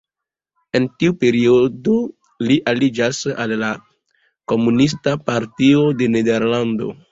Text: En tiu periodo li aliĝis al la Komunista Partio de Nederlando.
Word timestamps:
En 0.77 0.85
tiu 1.01 1.11
periodo 1.23 1.97
li 2.47 2.57
aliĝis 2.73 3.21
al 3.45 3.55
la 3.65 3.71
Komunista 4.55 5.17
Partio 5.31 5.87
de 6.03 6.11
Nederlando. 6.19 6.93